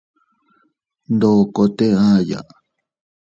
Ndokote 1.13 1.85
aʼya. 2.07 2.39